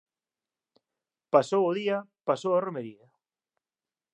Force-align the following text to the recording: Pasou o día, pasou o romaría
Pasou 1.33 1.63
o 1.69 1.75
día, 1.79 1.97
pasou 2.27 2.51
o 2.55 2.61
romaría 2.65 3.05